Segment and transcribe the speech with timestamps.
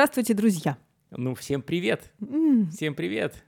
[0.00, 0.78] Здравствуйте, друзья!
[1.10, 2.10] Ну, всем привет!
[2.22, 3.44] М, Всем привет!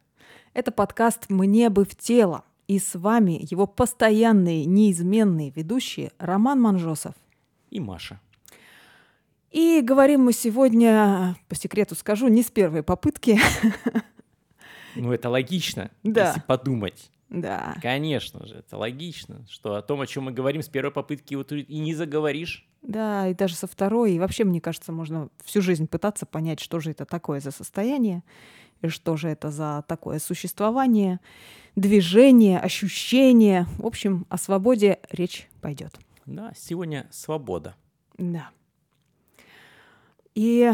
[0.53, 2.45] Это подкаст «Мне бы в тело».
[2.69, 7.15] И с вами его постоянные, неизменные ведущие Роман Манжосов.
[7.71, 8.21] И Маша.
[9.51, 13.41] И говорим мы сегодня, по секрету скажу, не с первой попытки.
[14.95, 16.29] Ну, это логично, Да.
[16.29, 17.11] если подумать.
[17.33, 17.77] Да.
[17.81, 21.51] Конечно же, это логично, что о том, о чем мы говорим с первой попытки, вот
[21.51, 22.69] и не заговоришь.
[22.83, 24.13] Да, и даже со второй.
[24.13, 28.23] И вообще, мне кажется, можно всю жизнь пытаться понять, что же это такое за состояние,
[28.83, 31.21] и что же это за такое существование,
[31.75, 33.67] движение, ощущение.
[33.79, 35.99] В общем, о свободе речь пойдет.
[36.27, 37.77] Да, сегодня свобода.
[38.19, 38.51] Да.
[40.35, 40.71] И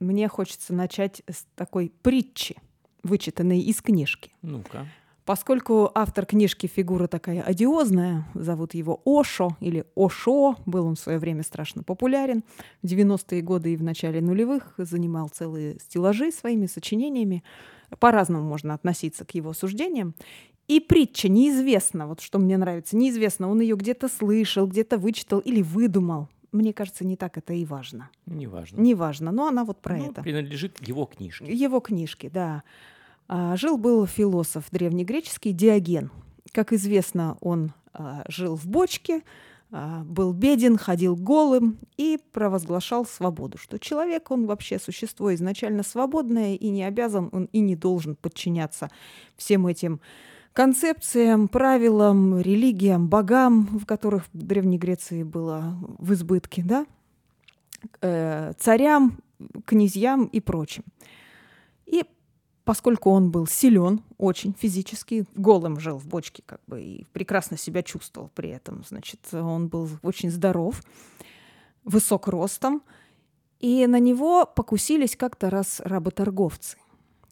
[0.00, 2.56] мне хочется начать с такой притчи,
[3.04, 4.32] вычитанной из книжки.
[4.42, 4.88] Ну-ка.
[5.28, 11.18] Поскольку автор книжки фигура такая одиозная, зовут его Ошо или Ошо, был он в свое
[11.18, 12.44] время страшно популярен.
[12.82, 17.44] В 90-е годы и в начале нулевых занимал целые стеллажи своими сочинениями.
[18.00, 20.14] По-разному можно относиться к его суждениям.
[20.66, 25.60] И притча неизвестно, вот что мне нравится, неизвестно, он ее где-то слышал, где-то вычитал или
[25.60, 26.30] выдумал.
[26.52, 28.08] Мне кажется, не так это и важно.
[28.24, 28.80] Неважно.
[28.80, 30.22] Неважно, но она вот про Ну, это.
[30.22, 31.52] принадлежит его книжке.
[31.52, 32.62] Его книжки, да.
[33.28, 36.10] А, Жил-был философ древнегреческий Диоген.
[36.52, 39.22] Как известно, он а, жил в бочке,
[39.70, 46.54] а, был беден, ходил голым и провозглашал свободу, что человек, он вообще существо изначально свободное
[46.54, 48.90] и не обязан, он и не должен подчиняться
[49.36, 50.00] всем этим
[50.54, 56.86] концепциям, правилам, религиям, богам, в которых в Древней Греции было в избытке, да,
[58.00, 59.18] э, царям,
[59.66, 60.82] князьям и прочим.
[61.84, 62.04] И
[62.68, 67.82] поскольку он был силен очень физически, голым жил в бочке как бы и прекрасно себя
[67.82, 70.82] чувствовал при этом, значит, он был очень здоров,
[71.84, 72.82] высок ростом,
[73.58, 76.76] и на него покусились как-то раз работорговцы.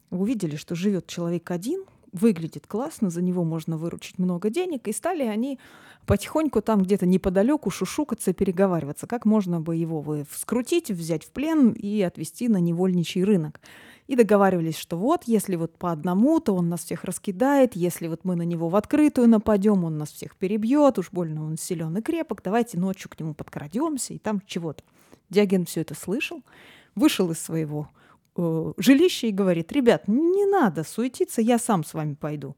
[0.09, 1.85] Увидели, что живет человек один,
[2.17, 5.59] выглядит классно, за него можно выручить много денег, и стали они
[6.05, 11.71] потихоньку там где-то неподалеку шушукаться, переговариваться, как можно бы его вы скрутить, взять в плен
[11.71, 13.59] и отвезти на невольничий рынок.
[14.07, 18.21] И договаривались, что вот, если вот по одному, то он нас всех раскидает, если вот
[18.23, 22.01] мы на него в открытую нападем, он нас всех перебьет, уж больно он силен и
[22.01, 24.83] крепок, давайте ночью к нему подкрадемся и там чего-то.
[25.29, 26.41] Диоген все это слышал,
[26.95, 27.89] вышел из своего
[28.37, 32.55] э, жилища и говорит, ребят, не надо суетиться, я сам с вами пойду.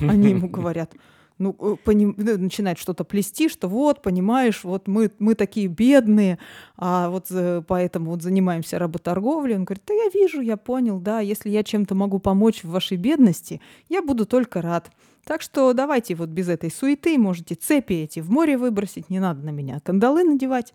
[0.00, 0.94] Они ему говорят,
[1.38, 6.38] ну, э, поним- ну, начинает что-то плести, что вот, понимаешь, вот мы, мы такие бедные,
[6.76, 9.56] а вот э, поэтому вот занимаемся работорговлей.
[9.56, 12.96] Он говорит, да я вижу, я понял, да, если я чем-то могу помочь в вашей
[12.96, 14.90] бедности, я буду только рад.
[15.24, 19.44] Так что давайте вот без этой суеты, можете цепи эти в море выбросить, не надо
[19.44, 20.74] на меня кандалы надевать.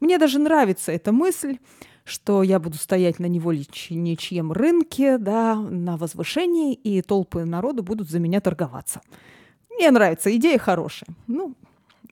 [0.00, 1.58] Мне даже нравится эта мысль,
[2.10, 8.18] что я буду стоять на невольничьем рынке, да, на возвышении, и толпы народу будут за
[8.18, 9.00] меня торговаться.
[9.70, 11.08] Мне нравится, идея хорошая.
[11.28, 11.54] Ну,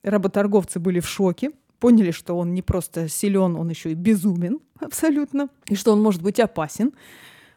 [0.04, 1.50] работорговцы были в шоке,
[1.80, 6.22] поняли, что он не просто силен, он еще и безумен абсолютно, и что он может
[6.22, 6.92] быть опасен.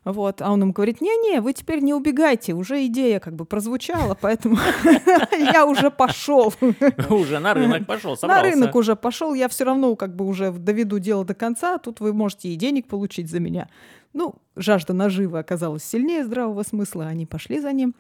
[0.04, 4.18] Вот, а он им говорит, не-не, вы теперь не убегайте, уже идея как бы прозвучала,
[4.20, 4.58] поэтому
[5.54, 6.52] я уже пошел.
[7.10, 10.98] Уже на рынок пошел, На рынок уже пошел, я все равно как бы уже доведу
[10.98, 13.70] дело до конца, тут вы можете и денег получить за меня.
[14.14, 17.94] Ну, жажда наживы оказалась сильнее здравого смысла, они пошли за ним.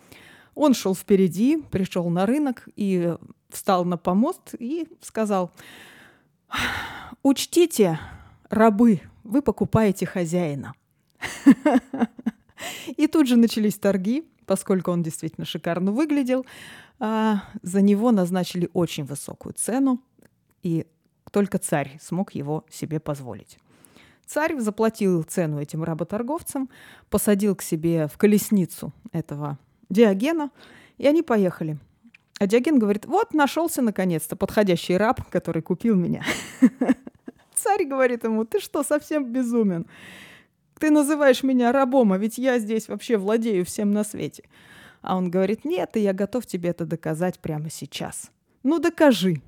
[0.56, 3.14] Он шел впереди, пришел на рынок и
[3.50, 5.52] встал на помост и сказал,
[7.22, 8.00] учтите,
[8.50, 10.74] рабы, вы покупаете хозяина.
[12.98, 16.46] И тут же начались торги, поскольку он действительно шикарно выглядел.
[17.00, 20.00] а, За него назначили очень высокую цену,
[20.62, 20.86] и
[21.32, 23.58] только царь смог его себе позволить.
[24.26, 26.70] Царь заплатил цену этим работорговцам,
[27.09, 29.58] посадил к себе в колесницу этого
[29.90, 30.52] Диогена,
[30.97, 31.78] и они поехали.
[32.40, 36.23] А Диоген говорит, вот нашелся наконец-то подходящий раб, который купил меня.
[37.56, 39.85] Царь говорит ему, ты что, совсем безумен?
[40.82, 44.46] Ты называешь меня рабом, а ведь я здесь вообще владею всем на свете.
[45.04, 48.32] А он говорит, нет, и я готов тебе это доказать прямо сейчас.
[48.64, 49.44] Ну докажи.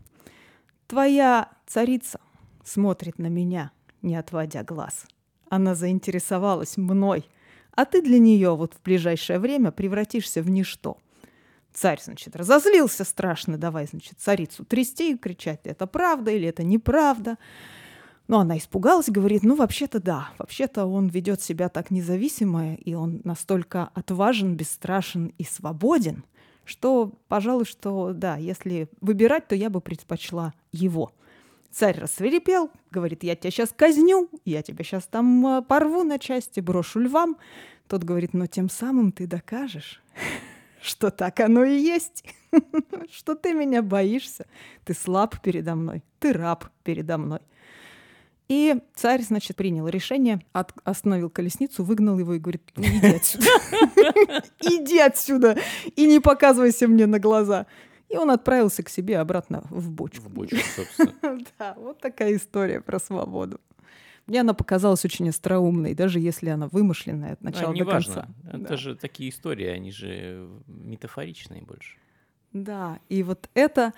[0.85, 2.19] Твоя царица
[2.63, 3.71] смотрит на меня,
[4.03, 5.07] не отводя глаз.
[5.49, 7.27] Она заинтересовалась мной,
[7.71, 10.99] а ты для нее вот в ближайшее время превратишься в ничто.
[11.73, 17.39] Царь, значит, разозлился страшно, давай, значит, царицу трясти и кричать, это правда или это неправда.
[18.27, 23.21] Но она испугалась, говорит, ну, вообще-то да, вообще-то он ведет себя так независимо, и он
[23.23, 26.23] настолько отважен, бесстрашен и свободен,
[26.63, 31.11] что, пожалуй, что да, если выбирать, то я бы предпочла его.
[31.69, 36.59] Царь рассверепел, говорит, я тебя сейчас казню, я тебя сейчас там э, порву на части,
[36.59, 37.35] брошу львам.
[37.87, 40.01] Тот говорит, но тем самым ты докажешь,
[40.81, 42.23] что так оно и есть,
[43.11, 44.45] что ты меня боишься,
[44.85, 47.39] ты слаб передо мной, ты раб передо мной.
[48.49, 53.45] И царь, значит, принял решение, от, остановил колесницу, выгнал его и говорит, ну, иди отсюда,
[54.61, 55.57] иди отсюда
[55.95, 57.65] и не показывайся мне на глаза.
[58.09, 60.25] И он отправился к себе обратно в бочку.
[60.25, 61.39] В бочку, собственно.
[61.59, 63.59] Да, вот такая история про свободу.
[64.27, 68.13] Мне она показалась очень остроумной, даже если она вымышленная от начала а, до важно.
[68.13, 68.27] конца.
[68.49, 68.77] Это Да.
[68.77, 71.97] же такие истории, они же метафоричные больше.
[72.53, 73.93] Да, и вот это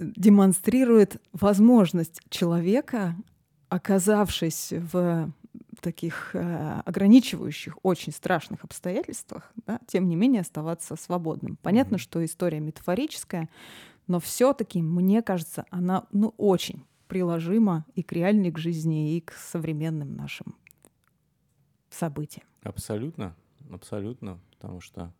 [0.00, 3.14] демонстрирует возможность человека,
[3.68, 5.30] оказавшись в
[5.80, 11.56] таких э, ограничивающих, очень страшных обстоятельствах, да, тем не менее оставаться свободным.
[11.62, 13.48] Понятно, что история метафорическая,
[14.06, 19.32] но все-таки, мне кажется, она ну, очень приложима и к реальной к жизни, и к
[19.32, 20.56] современным нашим
[21.90, 22.46] событиям.
[22.62, 23.34] Абсолютно,
[23.70, 25.12] абсолютно, потому что,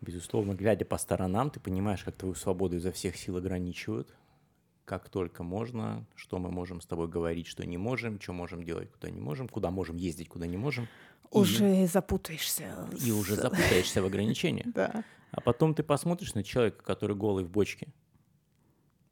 [0.00, 4.14] безусловно, глядя по сторонам, ты понимаешь, как твою свободу изо всех сил ограничивают,
[4.88, 8.90] как только можно, что мы можем с тобой говорить, что не можем, что можем делать,
[8.90, 10.84] куда не можем, куда можем ездить, куда не можем.
[11.30, 12.88] И- Уже запутаешься.
[13.04, 14.66] И уже запутаешься в ограничениях.
[14.74, 15.04] Да.
[15.30, 17.88] А потом ты посмотришь на человека, который голый в бочке,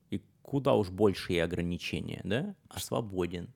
[0.09, 2.55] и куда уж большие ограничения, да?
[2.71, 3.53] А свободен.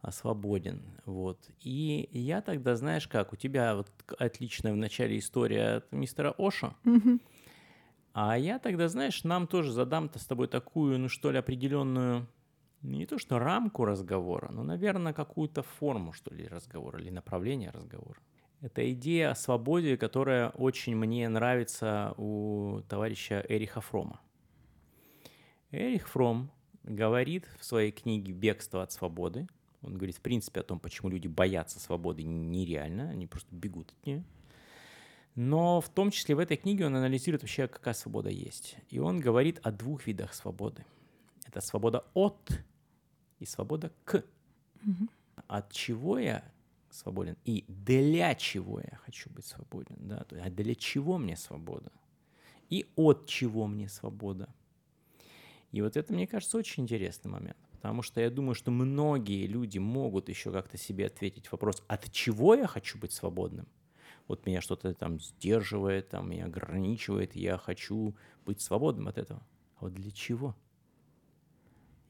[0.00, 0.80] А свободен.
[1.04, 1.38] Вот.
[1.60, 6.74] И я тогда, знаешь как, у тебя вот отличная в начале история от мистера Оша,
[6.84, 7.20] Мгм.
[8.12, 12.26] А я тогда, знаешь, нам тоже задам-то с тобой такую, ну что ли, определенную,
[12.82, 17.70] ну, не то что рамку разговора, но, наверное, какую-то форму, что ли, разговора или направление
[17.70, 18.20] разговора.
[18.60, 24.20] Это идея о свободе, которая очень мне нравится у товарища Эриха Фрома.
[25.70, 26.50] Эрих Фром
[26.82, 29.46] говорит в своей книге «Бегство от свободы»,
[29.82, 34.06] он говорит, в принципе, о том, почему люди боятся свободы нереально, они просто бегут от
[34.06, 34.24] нее.
[35.34, 38.76] Но в том числе в этой книге он анализирует вообще, какая свобода есть.
[38.88, 40.84] И он говорит о двух видах свободы.
[41.46, 42.50] Это свобода от
[43.38, 44.24] и свобода к.
[44.82, 45.08] Мгм.
[45.46, 46.44] От чего я
[46.90, 49.96] свободен и для чего я хочу быть свободен.
[50.00, 50.26] Да?
[50.42, 51.92] А для чего мне свобода?
[52.68, 54.48] И от чего мне свобода?
[55.72, 57.56] И вот это, мне кажется, очень интересный момент.
[57.72, 62.54] Потому что я думаю, что многие люди могут еще как-то себе ответить вопрос, от чего
[62.54, 63.66] я хочу быть свободным?
[64.30, 68.14] Вот меня что-то там сдерживает, там меня ограничивает, я хочу
[68.46, 69.42] быть свободным от этого.
[69.74, 70.54] А вот для чего?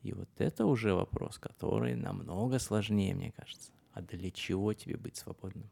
[0.02, 3.72] И вот это уже вопрос, который намного сложнее, мне кажется.
[3.94, 5.70] А для чего тебе быть свободным?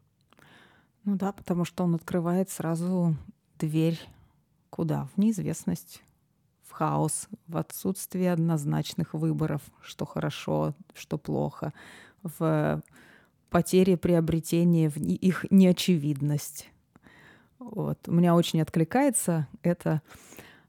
[1.03, 3.15] Ну да, потому что он открывает сразу
[3.59, 3.99] дверь
[4.71, 5.07] куда?
[5.13, 6.01] В неизвестность,
[6.63, 11.73] в хаос, в отсутствие однозначных выборов, что хорошо, что плохо,
[12.23, 12.81] в
[13.49, 16.69] потере приобретения, их неочевидность.
[17.59, 17.99] Вот.
[18.07, 20.01] У меня очень откликается это,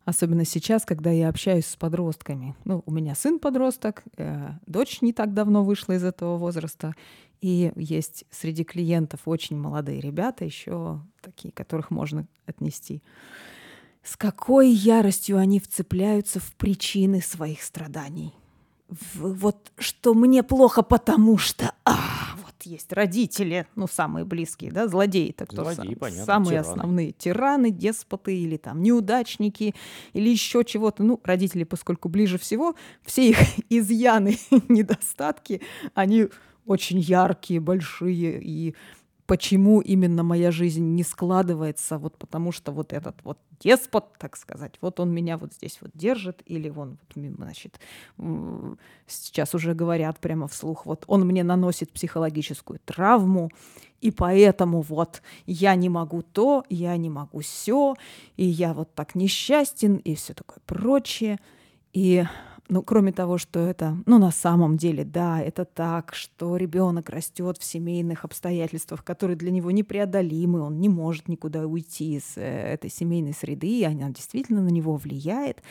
[0.04, 2.56] особенно сейчас, когда я общаюсь с подростками.
[2.64, 6.94] Ну, у меня сын подросток, э, дочь не так давно вышла из этого возраста,
[7.40, 13.02] и есть среди клиентов очень молодые ребята, еще такие, которых можно отнести.
[14.02, 18.34] С какой яростью они вцепляются в причины своих страданий.
[18.88, 22.09] В- вот что мне плохо, потому что а, вот
[22.66, 26.68] есть родители, ну самые близкие, да, злодеи, так кто Злодеи, сам- понятно, самые тираны.
[26.70, 29.74] основные тираны, деспоты или там неудачники
[30.12, 31.02] или еще чего-то.
[31.02, 32.74] Ну родители, поскольку ближе всего,
[33.04, 33.38] все их
[33.70, 34.38] изъяны,
[34.68, 35.60] недостатки,
[35.94, 36.28] они
[36.66, 38.74] очень яркие, большие и
[39.30, 44.74] почему именно моя жизнь не складывается, вот потому что вот этот вот деспот, так сказать,
[44.80, 47.78] вот он меня вот здесь вот держит, или он, значит,
[49.06, 53.52] сейчас уже говорят прямо вслух, вот он мне наносит психологическую травму,
[54.00, 57.94] и поэтому вот я не могу то, я не могу все,
[58.36, 61.38] и я вот так несчастен, и все такое прочее.
[61.92, 62.24] И
[62.70, 67.58] ну, кроме того, что это, ну, на самом деле, да, это так, что ребенок растет
[67.58, 72.88] в семейных обстоятельствах, которые для него непреодолимы, он не может никуда уйти из э, этой
[72.88, 75.62] семейной среды, и она действительно на него влияет.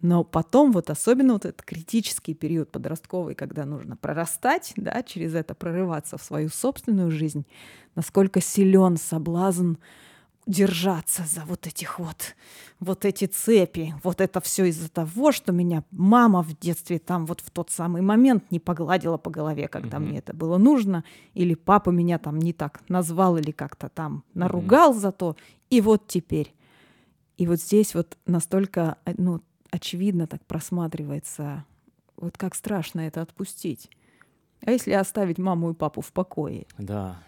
[0.00, 5.54] Но потом вот особенно вот этот критический период подростковый, когда нужно прорастать, да, через это
[5.54, 7.46] прорываться в свою собственную жизнь,
[7.94, 9.74] насколько силен соблазн
[10.46, 12.34] держаться за вот этих вот,
[12.80, 13.94] вот эти цепи.
[14.02, 18.02] Вот это все из-за того, что меня мама в детстве там вот в тот самый
[18.02, 20.08] момент не погладила по голове, когда Мгм.
[20.08, 24.94] мне это было нужно, или папа меня там не так назвал или как-то там наругал
[24.94, 25.36] за то,
[25.70, 26.52] и вот теперь.
[27.38, 31.64] И вот здесь вот настолько, э, ну, очевидно так просматривается
[32.16, 33.88] Вот как страшно это отпустить.
[34.64, 37.20] А если оставить маму и папу в покое, Да.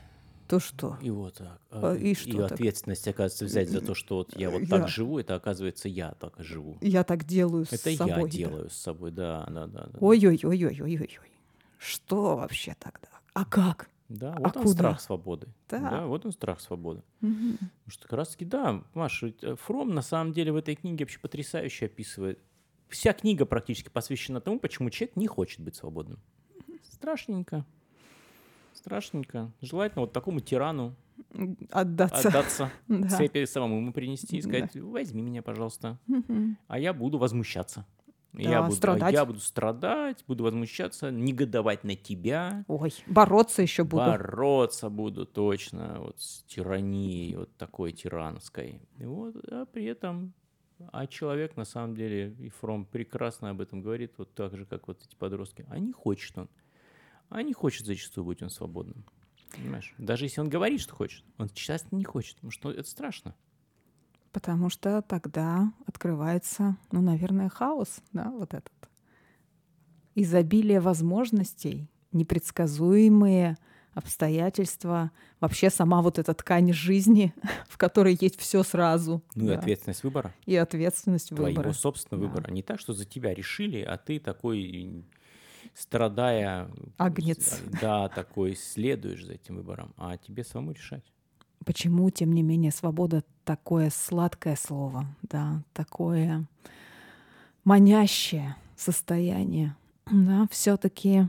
[0.46, 0.96] То что?
[1.00, 1.60] И вот так.
[1.70, 2.52] А, и И что так?
[2.52, 6.12] ответственность, оказывается, взять за то, что вот я вот Я- так живу, это оказывается я
[6.12, 6.76] так живу.
[6.80, 8.30] Я так делаю Это с я собой.
[8.30, 8.36] да.
[8.36, 9.86] делаю с собой, да, да, да.
[9.92, 9.98] да.
[10.00, 11.18] Ой-ой-ой-ой-ой-ой.
[11.78, 13.08] Что вообще тогда?
[13.32, 13.88] А как?
[14.08, 14.74] Да, А вот он куда?
[14.74, 15.48] страх свободы.
[15.68, 15.78] Да.
[15.90, 17.02] Да, вот он страх свободы.
[17.20, 17.56] Мгм.
[17.58, 21.04] Потому что как раз таки, да, Маша, э, Фром на самом деле в этой книге
[21.04, 22.38] вообще потрясающе описывает.
[22.88, 26.20] Вся книга практически посвящена тому, почему человек не хочет быть свободным.
[26.82, 27.64] Страшненько.
[28.84, 29.50] Страшненько.
[29.62, 30.94] Желательно вот такому тирану
[31.70, 32.28] Отдаться.
[32.28, 33.08] отдаться, Да.
[33.08, 35.98] цепи самому ему принести и сказать, возьми меня, пожалуйста,
[36.68, 37.86] а я буду возмущаться.
[38.34, 39.14] Да, я, буду, страдать.
[39.14, 44.04] я буду страдать, буду возмущаться, негодовать на тебя, Ой, бороться еще буду.
[44.04, 48.82] бороться буду точно вот с тиранией, вот такой тиранской.
[48.98, 50.34] И вот, а при этом,
[50.92, 54.88] а человек на самом деле, и Фром прекрасно об этом говорит, вот так же, как
[54.88, 56.48] вот эти подростки, а не хочет он.
[57.34, 59.04] А не хочет зачастую быть он свободным.
[59.50, 59.92] Понимаешь?
[59.98, 63.34] Даже если он говорит, что хочет, он часто не хочет, потому что это страшно.
[64.30, 68.72] Потому что тогда открывается, ну, наверное, хаос, да, вот этот.
[70.14, 73.58] Изобилие возможностей, непредсказуемые
[73.94, 75.10] обстоятельства,
[75.40, 77.34] вообще сама вот эта ткань жизни,
[77.68, 79.24] в которой есть все сразу.
[79.34, 79.58] Ну и да.
[79.58, 80.32] ответственность выбора.
[80.46, 81.72] И ответственность твоего выбора.
[81.72, 82.32] собственного Да.
[82.32, 82.52] выбора.
[82.52, 85.04] Не так, что за тебя решили, а ты такой,
[85.74, 87.44] страдая, Агнец.
[87.44, 91.04] с- да, такой следуешь за этим выбором, а тебе самому решать.
[91.64, 96.46] Почему, тем не менее, свобода такое сладкое слово, да, такое
[97.64, 99.74] манящее состояние,
[100.10, 101.28] да, все-таки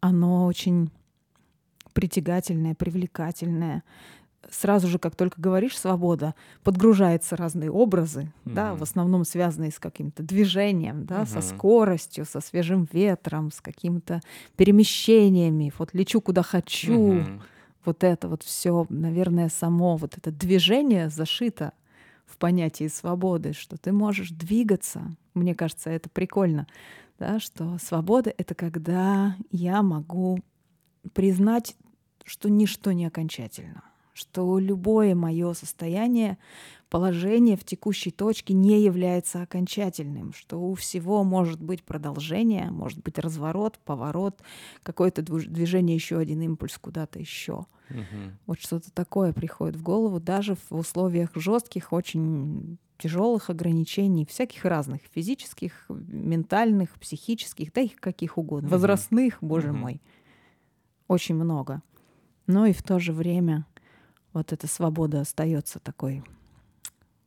[0.00, 0.90] оно очень
[1.92, 3.82] притягательное, привлекательное.
[4.48, 8.78] Сразу же, как только говоришь свобода, подгружаются разные образы, да, Мгм.
[8.78, 11.42] в основном связанные с каким-то движением, да, со Мгм.
[11.42, 14.20] скоростью, со свежим ветром, с какими-то
[14.56, 15.72] перемещениями.
[15.78, 17.42] Вот лечу куда хочу, Мгм.
[17.84, 21.72] вот это вот все, наверное, само вот это движение зашито
[22.26, 25.14] в понятии свободы, что ты можешь двигаться.
[25.34, 26.66] Мне кажется, это прикольно,
[27.18, 30.40] да, что свобода— это когда я могу
[31.12, 31.76] признать,
[32.24, 33.82] что ничто не окончательно,
[34.12, 36.38] что любое мое состояние,
[36.88, 43.18] положение в текущей точке не является окончательным, что у всего может быть продолжение, может быть
[43.18, 44.40] разворот, поворот,
[44.82, 47.66] какое-то движ- движение, еще один импульс куда-то еще.
[47.88, 48.38] Мгм.
[48.46, 55.00] Вот что-то такое приходит в голову даже в условиях жестких, очень тяжелых ограничений, всяких разных,
[55.14, 59.80] физических, ментальных, психических, да их каких угодно, возрастных, боже Мгм.
[59.80, 60.02] мой,
[61.08, 61.82] очень много.
[62.46, 63.66] Но и в то же время
[64.32, 66.22] вот эта свобода остается такой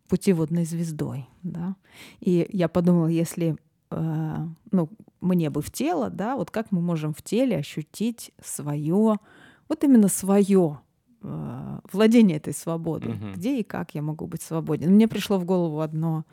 [0.07, 1.75] путеводной звездой, да.
[2.19, 3.57] И я подумала, если
[3.91, 4.37] э,
[4.71, 4.89] ну,
[5.21, 9.17] мне бы в тело, да, вот как мы можем в теле ощутить свое,
[9.69, 10.79] вот именно свое
[11.21, 13.33] э, владение этой свободой, Мгм.
[13.33, 14.91] где и как я могу быть свободен.
[14.91, 16.25] Мне пришло в голову одно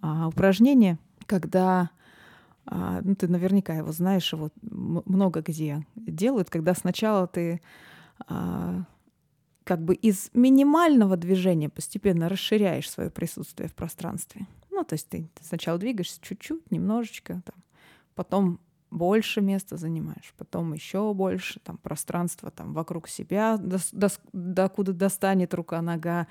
[0.00, 1.90] а, упражнение, когда
[2.66, 7.60] а, ну, ты наверняка его знаешь, его много где делают, когда сначала ты
[8.26, 8.84] а,
[9.70, 14.48] как бы из минимального движения постепенно расширяешь свое присутствие в пространстве.
[14.72, 17.54] Ну, то есть ты, сначала двигаешься чуть-чуть, немножечко, там,
[18.16, 18.58] потом
[18.90, 25.54] больше места занимаешь, потом еще больше, там, пространство там, вокруг себя, дос- дос- докуда достанет
[25.54, 26.26] рука-нога,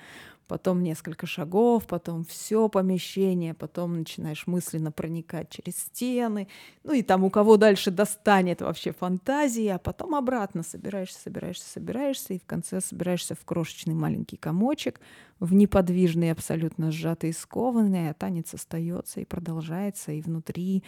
[0.50, 6.48] потом несколько шагов, потом все помещение, потом начинаешь мысленно проникать через стены,
[6.84, 12.34] ну и там у кого дальше достанет вообще фантазия, а потом обратно собираешься, собираешься, собираешься,
[12.34, 15.00] и в конце собираешься в крошечный маленький комочек,
[15.40, 20.84] в неподвижный, абсолютно сжатый и скованный, а танец остается и продолжается, и внутри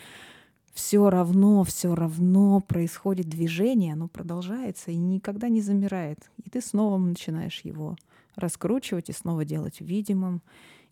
[0.73, 6.31] все равно, все равно происходит движение, оно продолжается и никогда не замирает.
[6.43, 7.95] И ты снова начинаешь его
[8.35, 10.41] раскручивать и снова делать видимым,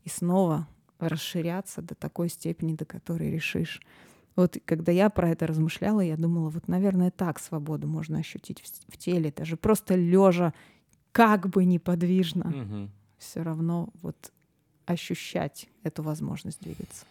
[0.03, 0.67] и снова
[0.99, 3.81] расширяться до такой степени, до которой решишь.
[4.35, 8.93] Вот когда я про это размышляла, я думала, вот, наверное, так свободу можно ощутить в,
[8.93, 10.53] в теле, даже просто лежа,
[11.11, 12.91] как бы неподвижно, Мгм.
[13.17, 14.31] все равно вот
[14.85, 17.05] ощущать эту возможность двигаться.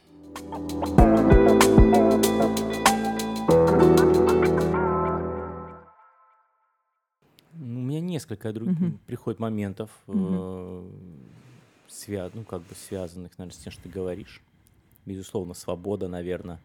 [8.18, 8.98] Несколько других Мгм.
[9.06, 10.90] приходит моментов, э,
[11.88, 14.42] свя- ну, как бы связанных, наверное, с тем, что ты говоришь.
[15.06, 16.60] Безусловно, свобода, наверное,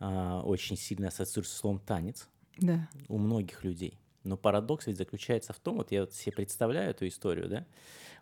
[0.00, 2.88] очень сильно ассоциируется с словом танец Да.
[3.08, 3.98] у многих людей.
[4.24, 7.66] Но парадокс ведь заключается в том, вот я вот себе представляю эту историю, да,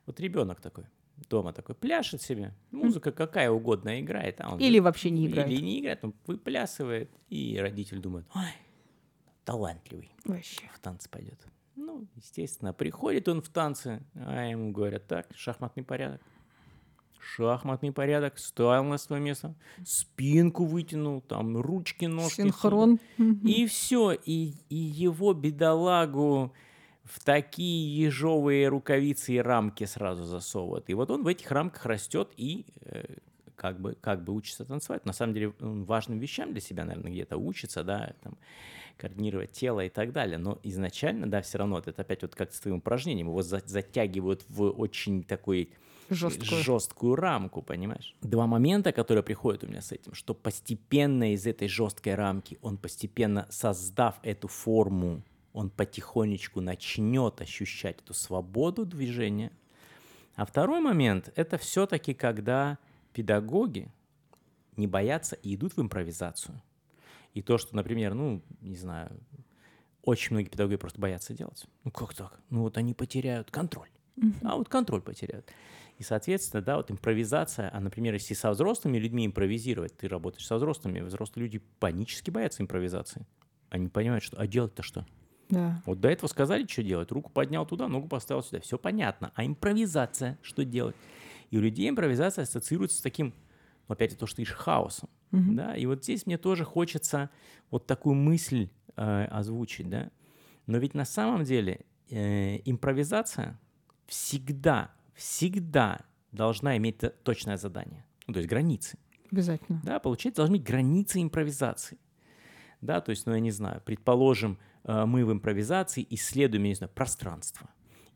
[0.07, 0.85] вот ребенок такой,
[1.31, 5.51] дома такой пляшет себе, музыка какая угодно играет, а он Или вообще не играет.
[5.51, 8.53] или не играет, он выплясывает, и родитель думает, ой,
[9.45, 10.69] талантливый, Вообще.
[10.75, 11.41] в танцы пойдет.
[11.99, 16.21] Ну, естественно, приходит он в танцы, а ему говорят, так, шахматный порядок.
[17.19, 22.43] Шахматный порядок, встал на свое место, спинку вытянул, там ручки, ножки.
[22.43, 23.01] Синхрон.
[23.19, 26.55] И все, и, и его бедолагу
[27.03, 30.89] в такие ежовые рукавицы и рамки сразу засовывают.
[30.89, 33.17] И вот он в этих рамках растет и э,
[33.59, 35.05] как бы, как бы учится танцевать.
[35.05, 38.39] На самом деле важным вещам для себя, наверное, где-то учится, да, там,
[38.97, 40.39] координировать тело и так далее.
[40.39, 44.45] Но изначально, да, все равно это опять вот как с твоим упражнением, его за- затягивают
[44.49, 45.71] в очень такой
[46.11, 46.63] Жесткую.
[46.63, 48.15] жесткую рамку, понимаешь?
[48.23, 52.79] Два момента, которые приходят у меня с этим, что постепенно из этой жесткой рамки он
[52.79, 55.23] постепенно, создав эту форму,
[55.53, 59.51] он потихонечку начнет ощущать эту свободу движения.
[60.37, 62.79] А второй момент– это все-таки когда
[63.19, 63.91] педагоги
[64.77, 66.63] не боятся и идут в импровизацию.
[67.35, 69.11] И то, что, например, ну, не знаю,
[70.05, 71.67] очень многие педагоги просто боятся делать.
[71.83, 72.41] Ну как так?
[72.49, 73.91] Ну вот они потеряют контроль.
[74.43, 75.51] А вот контроль потеряют.
[75.97, 80.55] И, соответственно, да, вот импровизация, а, например, если со взрослыми людьми импровизировать, ты работаешь со
[80.55, 83.27] взрослыми, взрослые люди панически боятся импровизации.
[83.71, 85.05] Они понимают, что, а делать-то что?
[85.49, 85.83] Да.
[85.87, 87.11] Вот до этого сказали, что делать.
[87.11, 88.61] Руку поднял туда, ногу поставил сюда.
[88.61, 89.33] Все понятно.
[89.35, 90.95] А импровизация, что делать?
[91.51, 93.35] И у людей импровизация ассоциируется с таким,
[93.87, 95.09] опять то, что ишь, хаосом.
[95.31, 95.57] Мгм.
[95.57, 95.77] Да?
[95.77, 97.31] И вот здесь мне тоже хочется
[97.71, 99.89] вот такую мысль э, озвучить.
[99.89, 100.11] Да?
[100.67, 103.59] Но ведь на самом деле э, импровизация
[104.07, 106.01] всегда, всегда
[106.33, 108.05] должна иметь точное задание.
[108.27, 108.99] Ну, то есть границы.
[109.31, 109.81] Обязательно.
[109.85, 111.99] Да, получается, должны быть границы импровизации.
[112.81, 116.75] Да, то есть, ну, я не знаю, предположим, э, мы в импровизации исследуем, я не
[116.75, 117.69] знаю, пространство.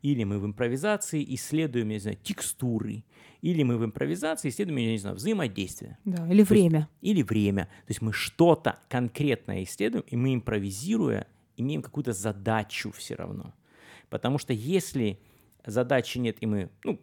[0.03, 3.05] Или мы в импровизации исследуем, я не знаю, текстуры.
[3.41, 5.97] Или мы в импровизации исследуем, я не знаю, взаимодействие.
[6.05, 6.27] Да.
[6.29, 6.89] Или время.
[7.01, 7.65] Или время.
[7.87, 13.55] То есть мы что-то конкретное исследуем, и мы, импровизируя, имеем какую-то задачу все равно.
[14.11, 15.19] Потому что если
[15.65, 17.01] задачи нет, и мы ну,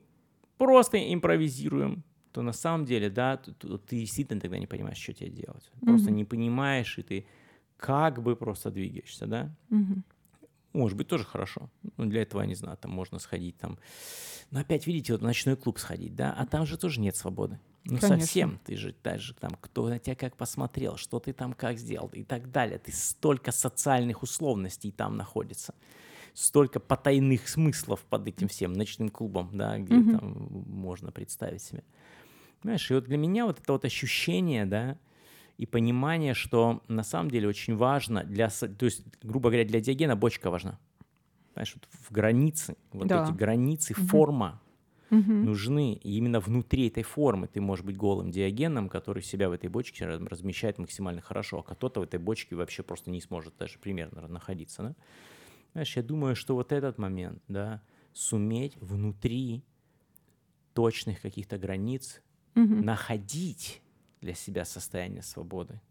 [0.57, 5.13] просто импровизируем, то на самом деле, да, т- т- ты действительно тогда не понимаешь, что
[5.13, 5.71] тебе делать.
[5.81, 6.17] Просто Мгм.
[6.17, 7.25] не понимаешь, и ты
[7.77, 9.49] как бы просто двигаешься, да.
[9.69, 10.03] Мгм.
[10.73, 11.69] Может быть, тоже хорошо.
[11.97, 13.79] Ну, для этого, я не знаю, там можно сходить там.
[14.51, 17.59] Но опять, видите, вот в ночной клуб сходить, да, а там же тоже нет свободы.
[17.85, 18.17] Ну, Конечно.
[18.19, 18.59] совсем.
[18.65, 22.23] Ты же даже там, кто на тебя как посмотрел, что ты там как сделал и
[22.23, 22.77] так далее.
[22.77, 25.73] Ты столько социальных условностей там находится.
[26.35, 30.19] Столько потайных смыслов под этим всем ночным клубом, да, где Мгм.
[30.19, 30.31] там
[30.67, 31.83] можно представить себе.
[32.61, 34.97] Понимаешь, и вот для меня вот это вот ощущение, да,
[35.59, 40.15] и понимание, что на самом деле очень важно для, то есть, грубо говоря, для диагена
[40.15, 40.79] бочка важна.
[41.53, 43.23] Понимаешь, вот в границы, вот Да.
[43.25, 44.07] эти границы, Мгм.
[44.07, 44.61] форма
[45.09, 45.43] Мгм.
[45.43, 45.95] нужны.
[45.95, 50.05] И именно внутри этой формы ты можешь быть голым диагеном, который себя в этой бочке
[50.05, 54.29] раз- размещает максимально хорошо, а кто-то в этой бочке вообще просто не сможет даже примерно
[54.29, 54.81] находиться.
[54.83, 54.95] Да?
[55.73, 57.81] Знаешь, я думаю, что вот этот момент, да,
[58.13, 59.61] суметь внутри
[60.73, 62.21] точных каких-то границ
[62.55, 62.85] Мгм.
[62.85, 63.81] находить
[64.21, 65.81] для себя состояние свободы.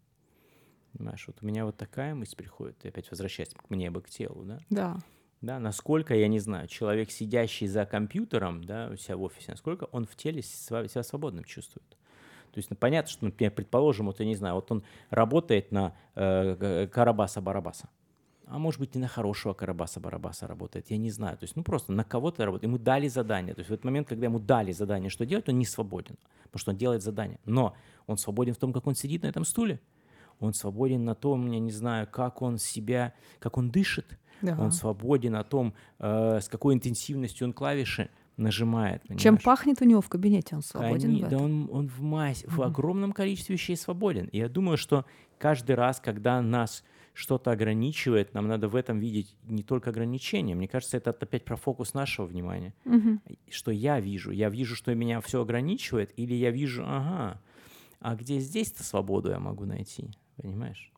[0.93, 4.09] Понимаешь, вот у меня вот такая мысль приходит, и опять возвращаясь к мне бы к
[4.09, 4.59] телу, да?
[4.69, 4.97] Да.
[5.41, 9.85] Да, насколько, я не знаю, человек, сидящий за компьютером, да, у себя в офисе, насколько
[9.85, 11.87] он в теле себя свободным чувствует.
[12.51, 15.95] То есть, ну, понятно, что, например, предположим, вот я не знаю, вот он работает на
[16.15, 17.87] э, Карабаса-Барабаса,
[18.49, 21.37] а может быть и на хорошего Карабаса-Барабаса работает, я не знаю.
[21.37, 22.63] То есть, ну, просто на кого-то работает.
[22.69, 23.53] Ему дали задание.
[23.53, 26.59] То есть, в этот момент, когда ему дали задание, что делать, он не свободен, потому
[26.59, 27.39] что он делает задание.
[27.45, 27.75] Но
[28.07, 29.79] он свободен в том, как он сидит на этом стуле.
[30.39, 34.17] Он свободен на том, я не знаю, как он себя, как он дышит.
[34.41, 34.57] Да.
[34.59, 39.03] Он свободен о том, э, с какой интенсивностью он клавиши нажимает.
[39.03, 39.43] Чем понимаешь?
[39.43, 41.41] пахнет у него в кабинете, он свободен Они- в да этом.
[41.43, 42.61] он, он в массе, в Мгм.
[42.63, 44.27] огромном количестве вещей свободен.
[44.27, 45.05] И я думаю, что
[45.37, 50.55] каждый раз, когда нас что-то ограничивает, нам надо в этом видеть не только ограничения.
[50.55, 52.73] Мне кажется, это опять про фокус нашего внимания.
[52.85, 53.21] Мгм.
[53.49, 54.31] Что я вижу?
[54.31, 57.41] Я вижу, что меня все ограничивает, или я вижу, ага,
[57.99, 60.09] а где здесь-то свободу я могу найти?
[60.37, 60.91] Понимаешь?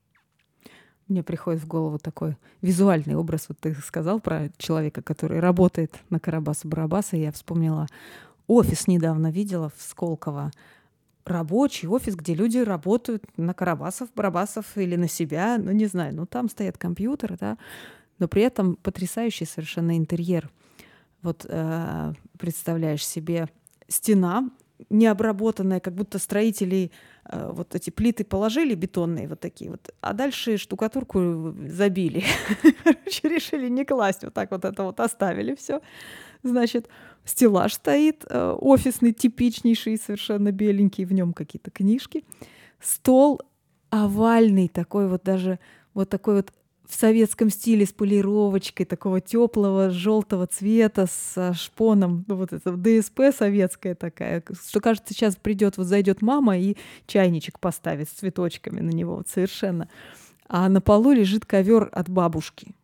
[1.07, 3.49] Мне приходит в голову такой визуальный образ.
[3.49, 7.17] Вот ты сказал про человека, который работает на Карабаса-Барабаса.
[7.17, 7.87] Я вспомнила
[8.47, 10.51] офис недавно видела в Сколково.
[11.25, 16.25] Рабочий офис, где люди работают на Карабасов, Барабасов или на себя, ну не знаю, ну
[16.25, 17.57] там стоят компьютеры, да,
[18.19, 20.49] но при этом потрясающий совершенно интерьер.
[21.21, 23.49] Вот э, представляешь себе
[23.87, 24.49] стена,
[24.89, 26.91] необработанная, как будто строители
[27.25, 32.23] э, вот эти плиты положили бетонные вот такие вот, а дальше штукатурку забили.
[33.23, 35.81] Решили не класть, вот так вот это вот оставили все.
[36.43, 36.87] Значит,
[37.25, 42.23] стеллаж стоит э, офисный, типичнейший, совершенно беленький, в нем какие-то книжки.
[42.79, 43.41] Стол
[43.89, 45.59] овальный, такой вот даже
[45.93, 46.51] вот такой вот
[46.91, 53.35] в советском стиле с полировочкой такого теплого желтого цвета с шпоном, ну вот это ДСП
[53.35, 56.75] советская такая, что кажется сейчас придет вот зайдет мама и
[57.07, 59.87] чайничек поставит с цветочками на него вот совершенно,
[60.49, 62.75] а на полу лежит ковер от бабушки,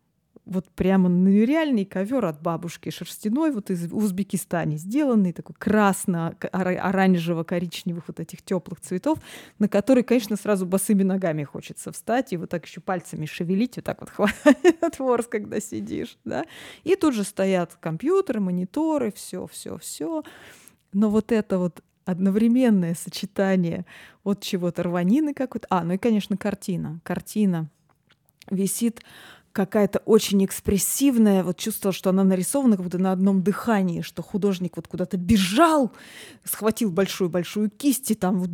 [0.48, 8.40] вот прямо нереальный ковер от бабушки шерстяной, вот из Узбекистане сделанный, такой красно-оранжево-коричневых вот этих
[8.42, 9.18] теплых цветов,
[9.58, 13.84] на который, конечно, сразу босыми ногами хочется встать и вот так еще пальцами шевелить, вот
[13.84, 16.44] так вот хватает ворс, когда сидишь, да.
[16.84, 20.24] И тут же стоят компьютеры, мониторы, все, все, все.
[20.92, 23.84] Но вот это вот одновременное сочетание
[24.24, 25.66] от чего-то рванины какой-то.
[25.68, 27.02] А, ну и, конечно, картина.
[27.04, 27.68] Картина
[28.50, 29.02] висит
[29.58, 34.76] какая-то очень экспрессивная, вот чувствовала, что она нарисована как будто на одном дыхании, что художник
[34.76, 35.90] вот куда-то бежал,
[36.44, 38.50] схватил большую-большую кисть и там вот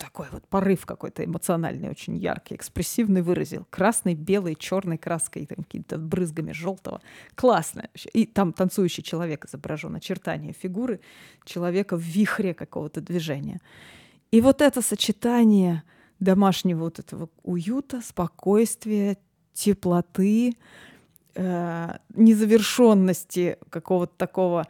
[0.00, 3.64] такой вот порыв какой-то эмоциональный, очень яркий, экспрессивный выразил.
[3.70, 7.00] Красной, белой, черной краской, там, какими-то брызгами желтого.
[7.36, 7.88] Классно.
[8.12, 10.98] И там танцующий человек изображен, очертания фигуры
[11.44, 13.60] человека в вихре какого-то движения.
[14.32, 15.84] И вот это сочетание—
[16.20, 19.18] домашнего вот этого уюта, спокойствия,
[19.52, 20.56] теплоты,
[21.34, 24.66] э, незавершенности какого-то такого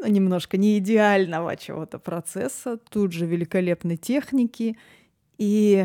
[0.00, 4.76] ну, немножко не идеального чего-то процесса, тут же великолепной техники
[5.38, 5.84] и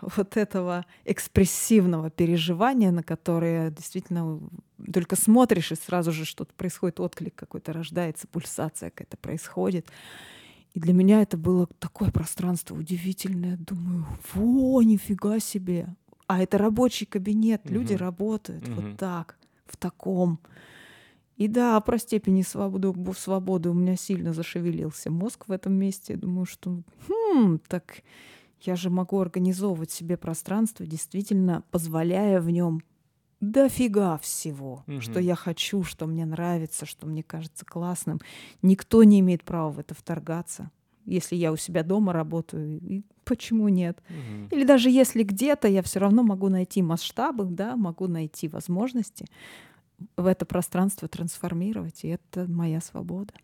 [0.00, 4.40] вот этого экспрессивного переживания, на которое действительно
[4.92, 9.86] только смотришь, и сразу же что-то происходит, отклик какой-то рождается, пульсация какая-то происходит.
[10.74, 13.56] И для меня это было такое пространство удивительное.
[13.58, 15.94] Думаю, во, нифига себе.
[16.26, 17.74] А это рабочий кабинет, угу.
[17.74, 18.80] люди работают угу.
[18.80, 20.40] вот так, в таком.
[21.36, 26.14] И да, про степени свободы, свободы у меня сильно зашевелился мозг в этом месте.
[26.14, 28.02] Я думаю, что хм, так
[28.60, 32.82] я же могу организовывать себе пространство, действительно позволяя в нем
[33.42, 35.00] дофига всего, угу.
[35.00, 38.20] что я хочу, что мне нравится, что мне кажется классным.
[38.62, 40.70] Никто не имеет права в это вторгаться.
[41.04, 44.00] Если я у себя дома работаю, и почему нет?
[44.08, 44.56] Угу.
[44.56, 49.26] Или даже если где-то я все равно могу найти масштабы, да, могу найти возможности
[50.16, 53.34] в это пространство трансформировать, и это моя свобода.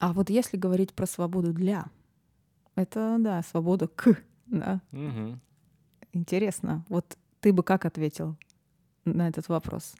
[0.00, 1.86] А вот если говорить про свободу для,
[2.78, 4.80] это, да, свобода к, да.
[4.92, 5.38] Угу.
[6.12, 6.84] Интересно.
[6.88, 8.36] Вот ты бы как ответил
[9.04, 9.94] на этот вопрос?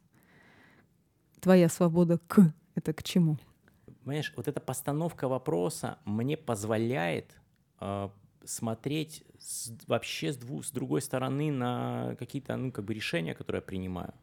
[1.41, 3.39] Твоя свобода к— это к чему?
[4.03, 7.37] Понимаешь, вот эта постановка вопроса мне позволяет
[7.81, 8.09] э,
[8.45, 13.61] смотреть с, вообще с, дву, с другой стороны на какие-то, ну, как бы решения, которые
[13.61, 14.15] я принимаю.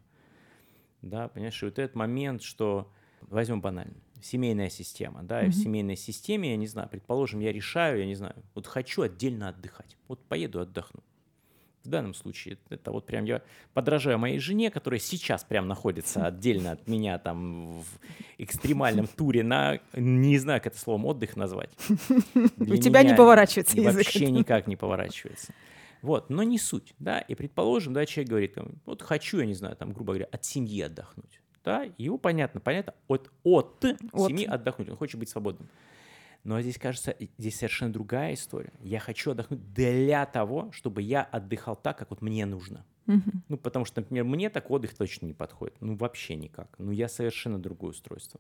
[1.02, 2.92] Да, понимаешь, и вот этот момент, что
[3.22, 5.48] возьмем банально семейная система, да, mm-hmm.
[5.48, 9.02] и в семейной системе, я не знаю, предположим, я решаю, я не знаю, вот хочу
[9.02, 11.04] отдельно отдыхать, вот поеду отдохну.
[11.84, 13.44] В данном случае это вот прям я
[13.76, 17.86] подражаю моей жене, которая сейчас прям находится отдельно от меня там в
[18.40, 21.70] экстремальном туре на, не знаю, как это словом, отдых назвать.
[22.58, 24.06] У тебя не поворачивается язык.
[24.06, 25.54] Вообще никак не поворачивается.
[26.02, 29.76] Вот, но не суть, да, и предположим, да, человек говорит, вот хочу, я не знаю,
[29.76, 34.90] там, грубо говоря, от семьи отдохнуть да, его понятно, понятно, от, от, от семьи отдохнуть,
[34.90, 35.68] он хочет быть свободным.
[36.44, 38.72] Но здесь, кажется, здесь совершенно другая история.
[38.80, 42.86] Я хочу отдохнуть для того, чтобы я отдыхал так, как вот мне нужно.
[43.08, 43.32] Угу.
[43.50, 45.76] Ну, потому что, например, мне так отдых точно не подходит.
[45.80, 46.70] Ну, вообще никак.
[46.78, 48.40] Ну, я совершенно другое устройство.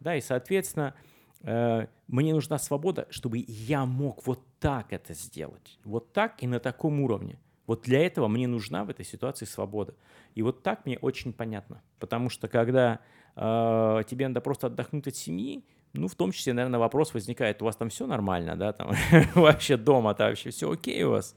[0.00, 0.94] Да, и, соответственно,
[1.42, 5.78] э, мне нужна свобода, чтобы я мог вот так это сделать.
[5.84, 7.38] Вот так и на таком уровне.
[7.68, 9.94] Вот для этого мне нужна в этой ситуации свобода.
[10.34, 11.82] И вот так мне очень понятно.
[12.00, 13.00] Потому что когда
[13.36, 17.66] э, тебе надо просто отдохнуть от семьи, ну, в том числе, наверное, вопрос возникает, у
[17.66, 18.92] вас там все нормально, да, там
[19.34, 21.36] вообще дома-то вообще все окей у вас,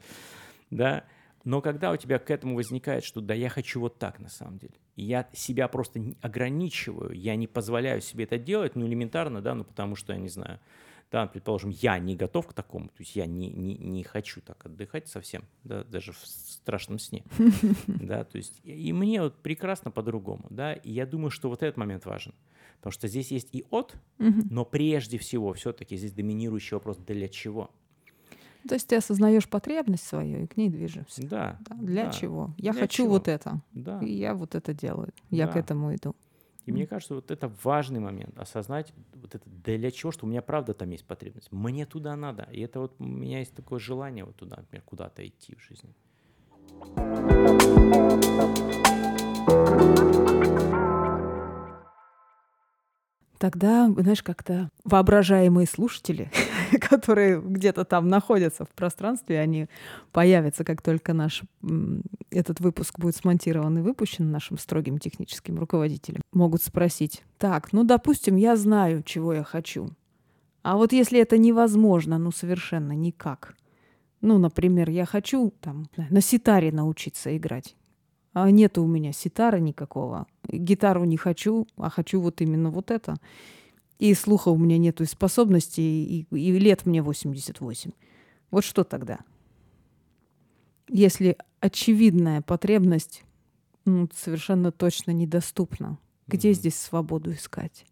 [0.69, 1.03] да,
[1.43, 4.57] но когда у тебя к этому возникает, что да, я хочу вот так на самом
[4.57, 9.63] деле, я себя просто ограничиваю, я не позволяю себе это делать, ну, элементарно, да, ну,
[9.63, 10.59] потому что, я не знаю,
[11.11, 14.65] да, предположим, я не готов к такому, то есть я не, не, не хочу так
[14.65, 17.23] отдыхать совсем, да, даже в страшном сне,
[17.87, 21.77] да, то есть и мне вот прекрасно по-другому, да, и я думаю, что вот этот
[21.77, 22.33] момент важен,
[22.77, 27.69] потому что здесь есть и от, но прежде всего все-таки здесь доминирующий вопрос для чего.
[28.67, 31.25] То есть ты осознаешь потребность свою и к ней движешься.
[31.27, 31.57] Да.
[31.67, 32.11] Да, Для да.
[32.11, 32.53] чего?
[32.59, 33.09] Я Для хочу чего?
[33.13, 33.59] вот это.
[33.73, 33.99] Да.
[34.01, 35.09] И я вот это делаю.
[35.31, 35.61] Я к Да.
[35.61, 36.15] этому иду.
[36.65, 40.41] И мне кажется, вот это важный момент, осознать вот это для чего, что у меня
[40.41, 41.51] правда там есть потребность.
[41.51, 42.47] Мне туда надо.
[42.51, 45.93] И это вот у меня есть такое желание вот туда, например, куда-то идти в жизни.
[53.39, 56.29] Тогда, знаешь, как-то воображаемые слушатели,
[56.79, 59.67] которые где-то там находятся в пространстве, они
[60.11, 61.43] появятся, как только наш
[62.29, 68.35] этот выпуск будет смонтирован и выпущен нашим строгим техническим руководителем, могут спросить, так, ну, допустим,
[68.35, 69.89] я знаю, чего я хочу.
[70.63, 73.55] А вот если это невозможно, ну, совершенно никак.
[74.21, 77.75] Ну, например, я хочу там на ситаре научиться играть.
[78.33, 80.27] А нету у меня ситара никакого.
[80.47, 83.15] Гитару не хочу, а хочу вот именно вот это.
[84.01, 87.91] И слуха у меня нету, и способностей, и, и лет мне 88.
[88.49, 89.19] Вот что тогда?
[90.89, 93.23] Если очевидная потребность
[93.85, 96.55] ну, совершенно точно недоступна, где Мгм.
[96.55, 97.85] здесь свободу искать?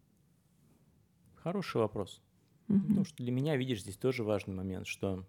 [1.36, 2.24] Хороший вопрос.
[2.69, 2.95] Мгм.
[2.95, 5.24] Ну, что для меня, видишь, здесь тоже важный момент, что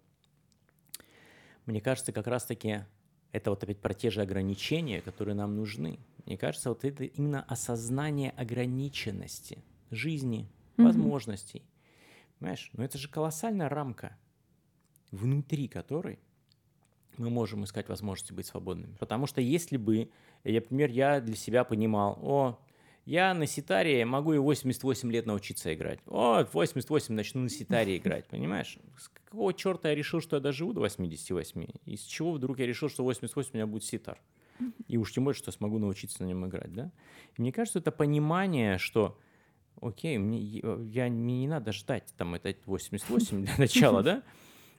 [1.67, 2.85] мне кажется, как раз-таки
[3.31, 5.99] это вот опять про те же ограничения, которые нам нужны.
[6.25, 10.87] Мне кажется, вот это именно осознание ограниченности жизни, Мгм.
[10.87, 11.63] возможностей.
[12.39, 12.69] Понимаешь?
[12.73, 14.17] Но это же колоссальная рамка,
[15.11, 16.19] внутри которой
[17.17, 18.95] мы можем искать возможности быть свободными.
[18.99, 20.09] Потому что если бы,
[20.43, 22.59] я, например, я для себя понимал, о,
[23.05, 25.99] я на ситаре могу и 88 лет научиться играть.
[26.05, 28.77] О, в 88 начну на ситаре играть, понимаешь?
[28.97, 31.65] С какого черта я решил, что я доживу до 88?
[31.85, 34.21] Из чего вдруг я решил, что 88 у меня будет ситар?
[34.87, 36.91] И уж тем более, что смогу научиться на нем играть, да?
[37.35, 39.17] И мне кажется, это понимание, что
[39.79, 44.23] окей, мне, я, мне не надо ждать там это 88 для начала, да?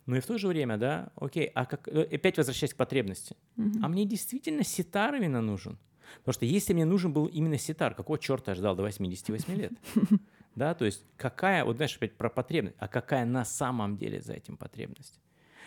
[0.07, 3.37] Но и в то же время, да, окей, а как, э, опять возвращаясь к потребности,
[3.83, 5.79] а мне действительно ситар именно нужен?
[6.19, 9.73] Потому что если мне нужен был именно ситар, какого черта я ждал до 88 лет?
[10.55, 14.35] Да, то есть какая, вот знаешь, опять про потребность, а какая на самом деле за
[14.35, 15.19] этим потребность?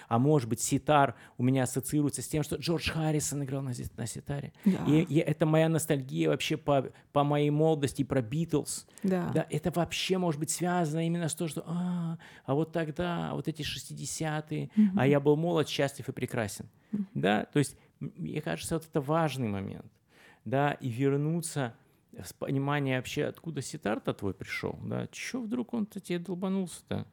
[0.08, 4.06] А может быть, ситар у меня ассоциируется с тем, что Джордж Харрисон играл на, на
[4.08, 4.54] ситаре.
[4.66, 8.86] Да, И, и это моя ностальгия вообще по, по моей молодости, про Битлз.
[9.04, 9.30] да.
[9.34, 13.48] Да, это вообще может быть связано именно с то, что а, а вот тогда, вот
[13.48, 15.00] эти 60-е, Мгм.
[15.00, 16.70] а я был молод, счастлив и прекрасен.
[16.92, 17.08] Мгм.
[17.16, 19.92] Да, то есть, мне кажется, вот это важный момент.
[20.46, 21.74] Да, и вернуться
[22.24, 27.06] с понимания вообще, откуда ситар-то твой пришел, да, чё вдруг он-то тебе долбанулся-то,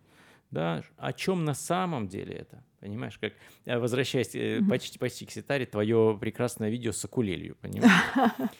[0.52, 3.32] да, о чем на самом деле это, понимаешь, как,
[3.64, 4.68] э, возвращаясь Мгм.
[4.68, 7.90] почти, почти к ситаре, твое прекрасное видео с укулелью, понимаешь?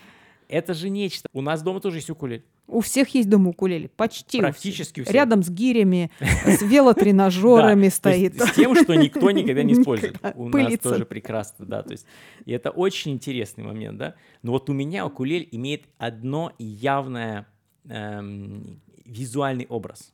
[0.49, 1.29] Это же нечто.
[1.33, 2.45] У нас дома тоже есть укулель.
[2.67, 4.39] У всех есть дома укулеле, почти.
[4.39, 5.15] Практически у всех.
[5.15, 8.41] Рядом с гирями, с велотренажерами стоит.
[8.41, 10.17] С тем, что никто никогда не использует.
[10.35, 11.83] У нас тоже прекрасно, да.
[11.83, 12.07] То есть,
[12.45, 14.15] и это очень интересный момент, да.
[14.43, 17.47] Но вот у меня укулель имеет одно явное
[17.89, 20.13] эм, визуальный образ.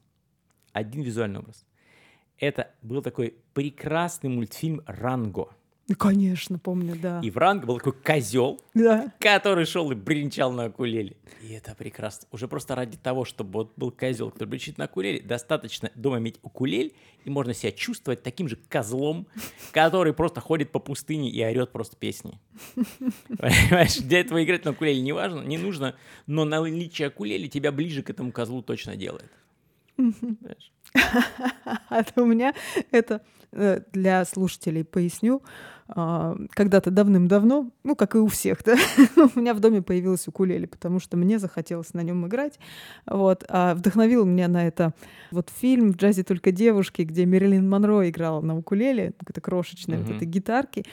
[0.73, 1.65] Один визуальный образ.
[2.39, 5.49] Это был такой прекрасный мультфильм «Ранго».
[5.91, 7.19] Ну, Конечно, помню, да.
[7.25, 9.11] И в «Ранго» был такой козел, Да.
[9.19, 11.17] который шел и бренчал на укулеле.
[11.41, 12.29] И это прекрасно.
[12.31, 16.39] Уже просто ради того, чтобы вот был козел, который бренчит на укулеле, достаточно дома иметь
[16.43, 16.93] укулель,
[17.25, 19.27] и можно себя чувствовать таким же козлом,
[19.73, 22.39] который просто ходит по пустыне и орет просто песни.
[23.39, 25.95] Понимаешь, для этого играть на укулеле не важно, не нужно,
[26.27, 29.31] но наличие укулеле тебя ближе к этому козлу точно делает.
[29.97, 30.71] Понимаешь?
[31.89, 32.55] А то у меня
[32.91, 33.21] это
[33.53, 35.43] э, для слушателей поясню.
[35.89, 38.77] а, Когда-то давным-давно, ну, как и у всех, да,
[39.35, 42.59] у меня в доме появилась укулеле, потому что мне захотелось на нем играть.
[43.07, 43.45] Вот.
[43.49, 44.93] А вдохновил меня на это
[45.31, 50.09] вот фильм «В джазе только девушки», где Мерлин Монро играла на укулеле, какой-то крошечной вот
[50.09, 50.17] Мгм.
[50.17, 50.85] этой гитарки,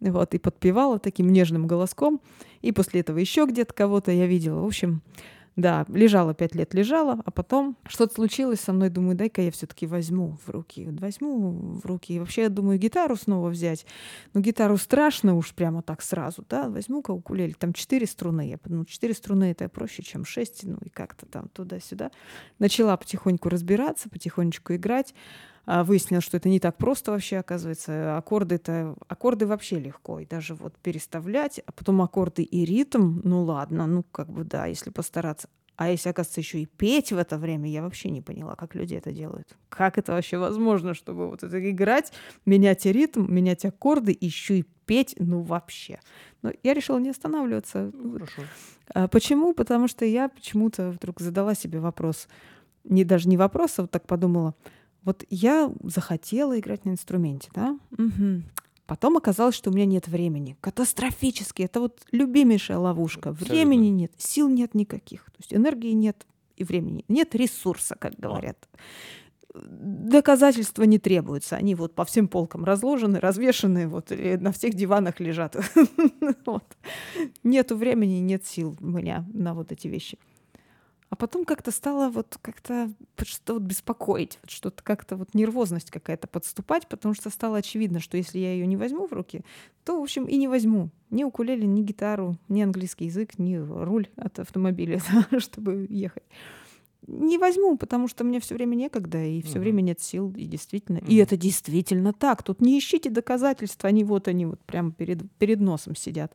[0.00, 2.20] вот, и подпевала таким нежным голоском.
[2.62, 4.60] И после этого еще где-то кого-то я видела.
[4.60, 5.02] В общем,
[5.56, 9.86] да, лежала пять лет, лежала, а потом что-то случилось со мной, думаю, дай-ка я все-таки
[9.86, 12.14] возьму в руки, возьму в руки.
[12.14, 13.86] И вообще, я думаю, гитару снова взять.
[14.32, 17.54] Но гитару страшно уж прямо так сразу, да, возьму-ка укулеле.
[17.54, 18.48] Там четыре струны.
[18.48, 22.10] Я подумала, четыре струны это проще, чем шесть, ну и как-то там туда-сюда.
[22.58, 25.14] Начала потихоньку разбираться, потихонечку играть.
[25.66, 28.16] А, Выяснилось, что это не так просто вообще, оказывается.
[28.16, 30.20] Аккорды это аккорды вообще легко.
[30.20, 34.66] И даже вот переставлять, а потом аккорды и ритм, ну ладно, ну как бы да,
[34.66, 35.48] если постараться.
[35.76, 38.94] А если, оказывается, еще и петь в это время, я вообще не поняла, как люди
[38.94, 39.56] это делают.
[39.68, 42.12] Как это вообще возможно, чтобы вот это играть,
[42.46, 45.98] менять ритм, менять аккорды, еще и петь, ну вообще.
[46.42, 47.90] Но я решила не останавливаться.
[47.92, 48.42] Ну, хорошо.
[48.94, 49.52] А Почему?
[49.52, 52.28] Потому что я почему-то вдруг задала себе вопрос,
[52.84, 54.54] не даже не вопрос, а вот так подумала,
[55.04, 57.78] Вот я захотела играть на инструменте, да?
[57.92, 58.42] Угу.
[58.86, 60.56] Потом оказалось, что у меня нет времени.
[60.60, 61.62] Катастрофически.
[61.62, 63.30] Это вот любимейшая ловушка.
[63.30, 63.54] Абсолютно.
[63.54, 65.24] Времени нет, сил нет никаких.
[65.26, 67.04] То есть энергии нет и времени.
[67.08, 68.68] Нет ресурса, как говорят.
[69.54, 71.56] Доказательства не требуются.
[71.56, 75.56] Они вот по всем полкам разложены, развешаны, вот и на всех диванах лежат.
[77.44, 80.18] Нету времени, нет сил у меня на вот эти вещи.
[81.14, 82.90] А потом как-то стало вот как-то
[83.22, 88.16] что-то вот беспокоить, вот что-то как-то вот нервозность какая-то подступать, потому что стало очевидно, что
[88.16, 89.42] если я ее не возьму в руки,
[89.84, 94.08] то, в общем, и не возьму ни укулеле, ни гитару, ни английский язык, ни руль
[94.16, 95.00] от автомобиля,
[95.38, 96.24] чтобы ехать.
[97.06, 99.60] Не возьму, потому что мне все время некогда, и все Мгм.
[99.60, 100.98] время нет сил, и действительно.
[100.98, 101.22] И Мгм.
[101.22, 102.42] это действительно так.
[102.42, 106.34] Тут не ищите доказательства, они вот они вот прямо перед, перед носом сидят.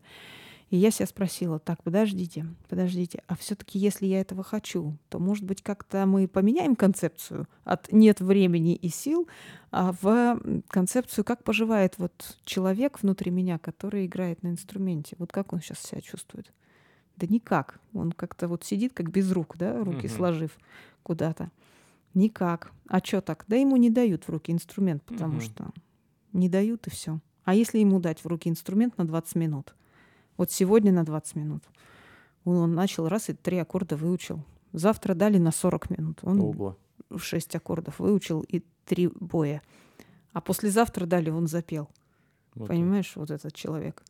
[0.70, 5.44] И я себя спросила, так, подождите, подождите, а все-таки если я этого хочу, то, может
[5.44, 9.28] быть, как-то мы поменяем концепцию от нет времени и сил,
[9.72, 15.16] а в концепцию, как поживает вот человек внутри меня, который играет на инструменте.
[15.18, 16.54] Вот как он сейчас себя чувствует?
[17.18, 17.80] Да никак.
[17.94, 20.16] Он как-то вот сидит, как без рук, да, руки Мгм.
[20.16, 20.58] сложив
[21.02, 21.50] куда-то.
[22.14, 22.72] Никак.
[22.88, 23.44] А что так?
[23.48, 25.42] Да ему не дают в руки инструмент, потому Мгм.
[25.42, 25.70] что
[26.32, 27.20] не дают и все.
[27.44, 29.74] А если ему дать в руки инструмент на 20 минут?
[30.40, 31.64] Вот сегодня на 20 минут.
[32.46, 34.46] Он, он начал раз и три аккорда выучил.
[34.72, 36.20] Завтра дали на 40 минут.
[36.24, 36.78] Он Ого.
[37.18, 39.62] шесть аккордов выучил и три боя.
[40.32, 41.90] А послезавтра дали, он запел.
[42.56, 42.68] Вот он.
[42.78, 44.02] Понимаешь, вот этот человек.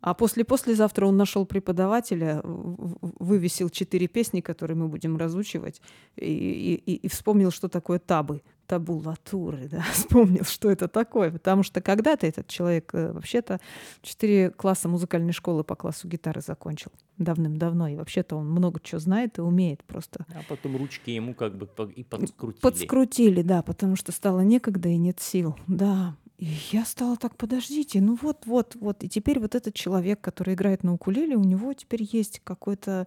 [0.00, 5.82] А после послезавтра он нашел преподавателя, вывесил четыре песни, которые мы будем разучивать,
[6.16, 11.80] и- и- и вспомнил, что такое табы, табулатуры, да, вспомнил, что это такое, потому что
[11.80, 13.60] когда-то этот человек э, вообще-то
[14.02, 19.38] четыре класса музыкальной школы по классу гитары закончил давным-давно, и вообще-то он много чего знает
[19.38, 20.26] и умеет просто.
[20.34, 22.60] А потом ручки ему как бы и подскрутили.
[22.60, 25.56] Подскрутили, да, потому что стало некогда и нет сил.
[25.66, 26.16] Да.
[26.38, 29.02] И я стала так, подождите, ну вот, вот, вот.
[29.02, 33.06] И теперь вот этот человек, который играет на укулеле, у него теперь есть какой-то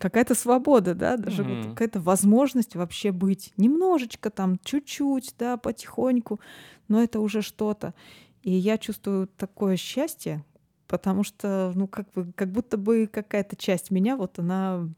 [0.00, 1.68] какая-то свобода, да, даже вот Мгм.
[1.68, 6.40] какая-то возможность вообще быть немножечко там, чуть-чуть, да, потихоньку,
[6.88, 7.94] но это уже что-то.
[8.42, 10.44] И я чувствую такое счастье,
[10.88, 14.88] потому что, ну, как бы, как будто бы какая-то часть меня, вот она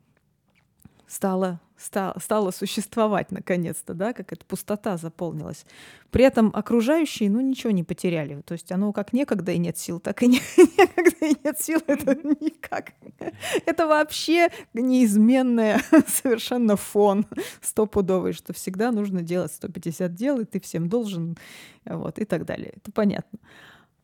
[1.07, 5.67] стала, ста- стала существовать наконец-то, да, как эта пустота заполнилась.
[6.11, 8.41] При этом окружающие, ну, ничего не потеряли.
[8.43, 10.41] То есть оно как некогда и нет сил, так и не-
[10.79, 12.93] некогда и нет сил, это никак.
[13.67, 17.27] Это вообще неизменная совершенно фон
[17.61, 21.37] стопудовый, что всегда нужно делать 150 дел, и ты всем должен,
[21.85, 22.75] вот, и так далее.
[22.77, 23.39] Это понятно.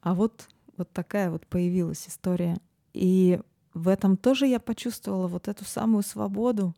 [0.00, 2.56] А вот, вот такая вот появилась история.
[2.94, 3.40] И
[3.78, 6.74] в этом тоже я почувствовала вот эту самую свободу,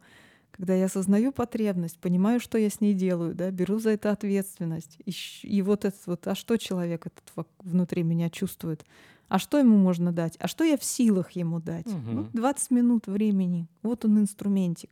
[0.51, 4.99] когда я осознаю потребность, понимаю, что я с ней делаю, да, беру за это ответственность.
[5.05, 8.85] И, и вот этот вот, а что человек этот внутри меня чувствует?
[9.29, 10.37] А что ему можно дать?
[10.41, 11.87] А что я в силах ему дать?
[11.87, 12.15] Мгм.
[12.15, 13.69] Ну, 20 минут времени.
[13.83, 14.91] Вот он инструментик.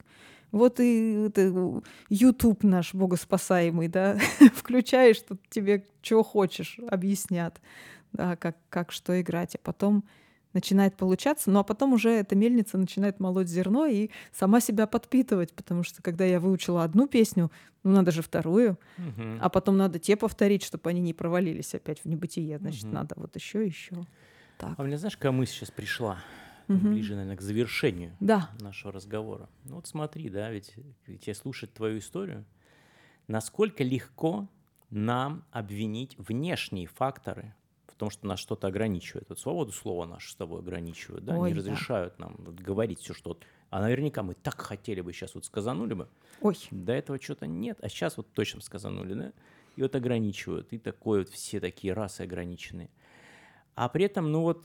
[0.53, 4.17] Вот и это, YouTube наш богоспасаемый, да,
[4.55, 7.61] включаешь, тут тебе чего хочешь, объяснят,
[8.13, 10.05] да, как, как что играть, а потом
[10.55, 15.53] начинает получаться, ну а потом уже эта мельница начинает молоть зерно и сама себя подпитывать,
[15.53, 17.51] потому что когда я выучила одну песню,
[17.85, 19.39] ну надо же вторую, Мгм.
[19.41, 22.95] а потом надо те повторить, чтобы они не провалились опять в небытие, значит, Мгм.
[22.95, 24.07] надо вот еще еще.
[24.59, 24.75] Так.
[24.77, 26.19] А мне знаешь, какая мысль сейчас пришла?
[26.67, 26.93] Мгм.
[26.93, 28.51] Ближе, наверное, к завершению Да.
[28.61, 29.49] нашего разговора.
[29.65, 30.75] Ну вот смотри, да, ведь,
[31.07, 32.45] ведь я слушать твою историю,
[33.27, 34.49] насколько легко
[34.91, 37.55] нам обвинить внешние факторы
[37.99, 39.29] в том, что нас что-то ограничивает.
[39.29, 41.59] Вот свободу слова нашу с тобой ограничивают, да, Ой, не да.
[41.59, 43.37] разрешают нам вот говорить все, что...
[43.71, 46.09] А наверняка мы так хотели бы сейчас вот сказанули бы,
[46.41, 46.57] Ой.
[46.71, 49.33] до этого что-то нет, а сейчас вот точно сказанули, да?
[49.75, 52.89] И вот ограничивают, и такое вот все такие расы ограниченные.
[53.75, 54.65] А при этом, ну вот,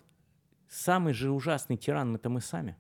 [0.69, 2.77] самый же ужасный тиран это мы сами.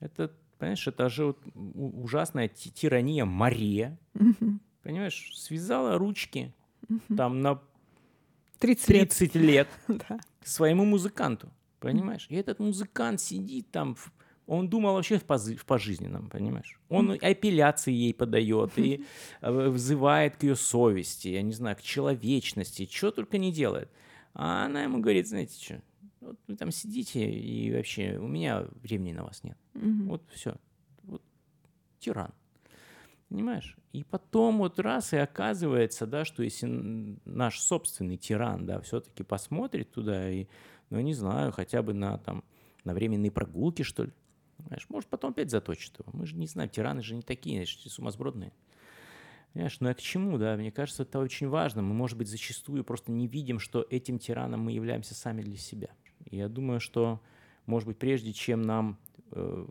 [0.00, 4.60] Это, понимаешь, это же вот ужасная ти- тирания Мария, Мгм.
[4.82, 6.54] понимаешь, связала ручки
[6.90, 7.16] Мгм.
[7.16, 7.62] там на
[8.58, 9.08] 30 лет.
[9.10, 10.18] 30 лет Да.
[10.44, 12.26] своему музыканту, понимаешь?
[12.30, 13.96] И этот музыкант сидит там,
[14.46, 16.78] он думал вообще в, позы- в пожизненном, понимаешь?
[16.88, 19.04] Он апелляции ей подает и
[19.40, 23.90] э, взывает к ее совести, я не знаю, к человечности, что только не делает.
[24.34, 25.82] А она ему говорит, знаете что,
[26.20, 29.56] вот вы там сидите, и вообще у меня времени на вас нет.
[29.74, 30.56] Вот все.
[31.02, 31.22] Вот
[31.98, 32.32] тиран.
[33.28, 33.76] Понимаешь?
[33.92, 36.66] И потом вот раз и оказывается, да, что если
[37.24, 40.46] наш собственный тиран, да, все-таки посмотрит туда и,
[40.90, 42.44] ну, не знаю, хотя бы на там
[42.84, 44.12] на временные прогулки, что ли,
[44.56, 46.10] Понимаешь, может, потом опять заточит его.
[46.12, 48.52] Мы же не знаем, тираны же не такие, значит, сумасбродные.
[49.52, 50.56] Понимаешь, ну а к чему, да?
[50.56, 51.82] Мне кажется, это очень важно.
[51.82, 55.88] Мы, может быть, зачастую просто не видим, что этим тираном мы являемся сами для себя.
[56.24, 57.22] И я думаю, что,
[57.66, 58.98] может быть, прежде чем нам
[59.30, 59.66] э,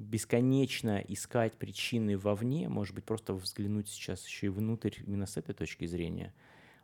[0.00, 5.54] бесконечно искать причины вовне, может быть, просто взглянуть сейчас еще и внутрь именно с этой
[5.54, 6.32] точки зрения.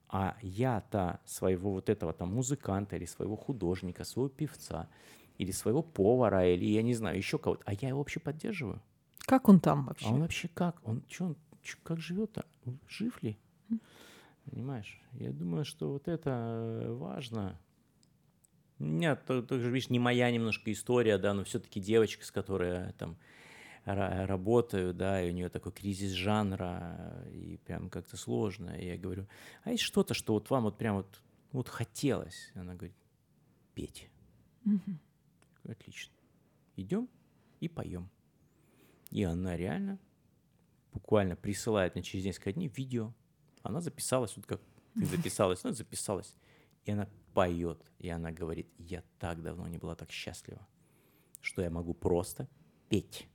[0.08, 4.88] А я-то своего вот этого там музыканта или своего художника, своего певца,
[5.38, 8.80] или своего повара, или я не знаю, еще кого-то, а я его вообще поддерживаю.
[9.18, 10.06] Как он там вообще?
[10.06, 10.76] А он вообще как?
[10.86, 12.44] Он что он чё, как живет-то?
[12.88, 13.36] Жив ли?
[14.44, 15.00] Понимаешь?
[15.12, 17.58] Я думаю, что вот это важно.
[18.78, 23.16] Нет, тоже, видишь, не моя немножко история, да, но все-таки девочка, с которой я там
[23.84, 28.70] работаю, да, и у нее такой кризис жанра, и прям как-то сложно.
[28.70, 29.26] И я говорю,
[29.62, 31.22] а есть что-то, что вот вам вот прям вот,
[31.52, 32.50] вот хотелось?
[32.54, 32.96] Она говорит,
[33.74, 34.10] петь.
[34.64, 35.70] Угу.
[35.70, 36.12] Отлично.
[36.74, 37.08] Идем
[37.60, 38.10] и поем.
[39.10, 39.98] И она реально
[40.92, 43.14] буквально присылает мне через несколько дней видео.
[43.62, 44.60] Она записалась, вот как
[44.94, 46.34] ты записалась, она записалась.
[46.84, 50.66] И она поет, и она говорит, я так давно не была так счастлива,
[51.42, 52.48] что я могу просто
[52.88, 53.28] петь.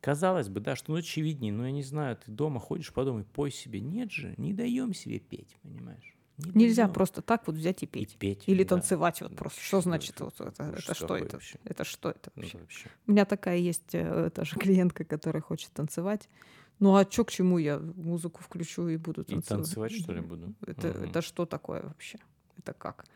[0.00, 3.20] Казалось бы, да, что ну очевиднее, но я не знаю, ты дома ходишь по дому
[3.20, 3.80] и пой себе.
[3.80, 6.16] Нет же, не даем себе петь, понимаешь?
[6.38, 6.94] Не Нельзя даем.
[6.94, 8.14] просто так вот взять и петь.
[8.14, 8.70] И петь Или да.
[8.70, 9.60] танцевать вот просто.
[9.60, 10.62] Что, что значит это, вот это?
[10.62, 11.36] Это что это?
[11.36, 11.58] Вообще?
[11.64, 12.56] Это что это вообще?
[12.56, 12.88] Ну, вообще?
[13.06, 16.30] У меня такая есть э, тоже клиентка, которая хочет танцевать.
[16.78, 19.44] Ну а что к чему я музыку включу и буду танцевать?
[19.44, 20.54] И танцевать что ли буду?
[20.66, 21.04] Это, угу.
[21.04, 22.18] это что такое вообще?
[22.60, 23.06] Это как?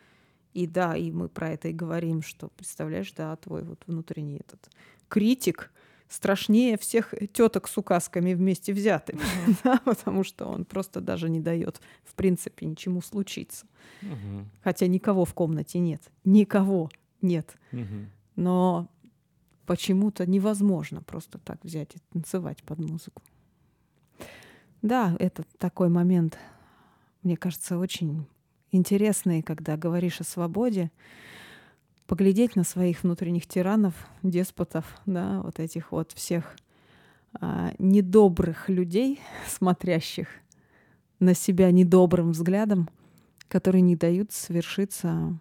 [0.55, 4.71] И да, и мы про это и говорим, что, представляешь, да, твой вот внутренний этот
[5.09, 5.71] критик
[6.09, 9.57] страшнее всех теток с указками вместе взятыми, mm-hmm.
[9.65, 13.67] да, потому что он просто даже не дает, в принципе, ничему случиться.
[14.03, 14.45] Mm-hmm.
[14.63, 16.89] Хотя никого в комнате нет, никого
[17.21, 17.57] нет.
[17.73, 18.07] Mm-hmm.
[18.37, 18.89] Но
[19.67, 23.23] почему-то невозможно просто так взять и танцевать под музыку.
[24.83, 26.39] Да, это такой момент,
[27.23, 28.27] мне кажется, очень
[28.75, 30.91] интересные, когда говоришь о свободе,
[32.07, 36.57] поглядеть на своих внутренних тиранов, деспотов, да, вот этих вот всех
[37.41, 40.29] а, недобрых людей, смотрящих
[41.19, 42.89] на себя недобрым взглядом,
[43.49, 45.39] которые не дают свершиться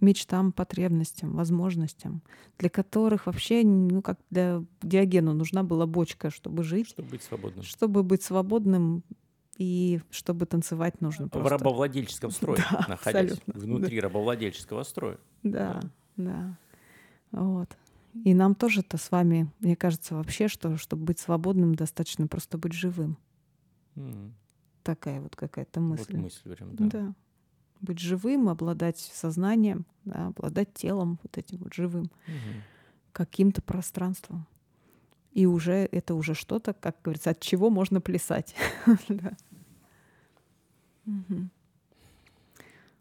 [0.00, 2.22] мечтам, потребностям, возможностям,
[2.58, 6.88] для которых вообще, ну, как для Диогену нужна была бочка, чтобы жить.
[6.88, 7.64] Чтобы быть свободным.
[7.64, 9.02] Чтобы быть свободным,
[9.56, 11.48] и чтобы танцевать нужно просто...
[11.48, 13.60] В рабовладельческом строе, да, находясь абсолютно.
[13.60, 14.08] внутри да.
[14.08, 15.18] рабовладельческого строя.
[15.42, 15.80] Да,
[16.16, 16.58] да,
[17.32, 17.40] да.
[17.40, 17.76] Вот.
[18.24, 22.72] И нам тоже-то с вами, мне кажется, вообще, что чтобы быть свободным, достаточно просто быть
[22.72, 23.18] живым.
[23.96, 24.30] Mm.
[24.84, 26.12] Такая вот какая-то мысль.
[26.12, 26.84] Вот мысль прям, да.
[26.86, 27.14] Да.
[27.80, 32.60] Быть живым, обладать сознанием, да, обладать телом вот этим вот живым, mm-hmm.
[33.12, 34.46] каким-то пространством.
[35.34, 38.54] И уже это уже что-то, как говорится, от чего можно плясать.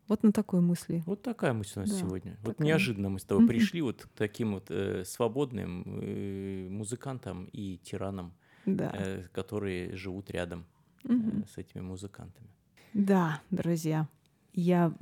[0.09, 1.01] Вот на такой мысли.
[1.05, 2.31] Вот такая мысль у нас да, сегодня.
[2.31, 2.45] Такая.
[2.45, 7.79] Вот неожиданно мы с тобой пришли вот к таким вот э, свободным э, музыкантам и
[7.81, 8.33] тиранам,
[8.65, 8.91] да.
[8.93, 10.65] э, которые живут рядом
[11.05, 11.13] э,
[11.49, 12.49] с этими музыкантами.
[12.93, 14.07] Да, друзья,
[14.53, 14.93] я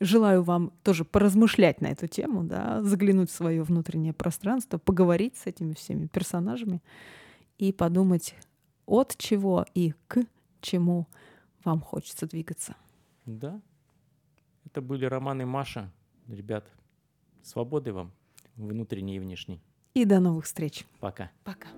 [0.00, 5.46] желаю вам тоже поразмышлять на эту тему, да, заглянуть в свое внутреннее пространство, поговорить с
[5.46, 6.82] этими всеми персонажами
[7.58, 8.34] и подумать,
[8.86, 10.24] от чего и к
[10.60, 11.06] чему
[11.64, 12.74] вам хочется двигаться.
[13.26, 13.60] Да.
[14.64, 15.92] Это были Роман и Маша.
[16.26, 16.66] Ребят,
[17.42, 18.12] свободы вам,
[18.56, 19.60] внутренней и внешней.
[19.94, 20.86] И до новых встреч.
[21.00, 21.30] Пока.
[21.44, 21.68] Пока.